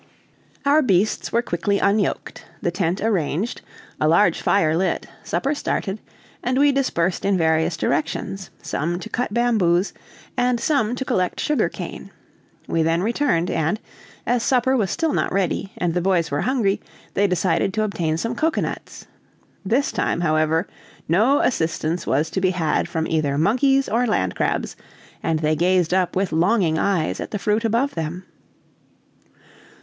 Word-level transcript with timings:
Our 0.65 0.81
beasts 0.81 1.31
were 1.31 1.43
quickly 1.43 1.77
unyoked, 1.77 2.43
the 2.59 2.71
tent 2.71 3.01
arranged, 3.01 3.61
a 3.99 4.07
large 4.07 4.41
fire 4.41 4.75
lit, 4.75 5.05
supper 5.23 5.53
started, 5.53 5.99
and 6.43 6.57
we 6.57 6.71
dispersed 6.71 7.23
in 7.23 7.37
various 7.37 7.77
directions, 7.77 8.49
some 8.63 8.97
to 8.99 9.09
cut 9.09 9.31
bamboos, 9.31 9.93
and 10.35 10.59
some 10.59 10.95
to 10.95 11.05
collect 11.05 11.39
sugar 11.39 11.69
cane. 11.69 12.09
We 12.67 12.81
then 12.81 13.03
returned; 13.03 13.51
and, 13.51 13.79
as 14.25 14.41
supper 14.41 14.75
was 14.75 14.89
still 14.89 15.13
not 15.13 15.31
ready 15.31 15.71
and 15.77 15.93
the 15.93 16.01
boys 16.01 16.31
were 16.31 16.41
hungry, 16.41 16.81
they 17.13 17.27
decided 17.27 17.71
to 17.75 17.83
obtain 17.83 18.17
some 18.17 18.33
cocoanuts. 18.33 19.05
This 19.63 19.91
time, 19.91 20.21
however, 20.21 20.65
no 21.07 21.41
assistance 21.41 22.07
was 22.07 22.31
to 22.31 22.41
be 22.41 22.49
had 22.49 22.89
from 22.89 23.05
either 23.05 23.37
monkeys 23.37 23.87
or 23.87 24.07
land 24.07 24.33
crabs, 24.35 24.75
and 25.21 25.37
they 25.41 25.55
gazed 25.55 25.93
up 25.93 26.15
with 26.15 26.31
longing 26.31 26.79
eyes 26.79 27.19
at 27.19 27.29
the 27.29 27.37
fruit 27.37 27.63
above 27.63 27.93
them. 27.93 28.25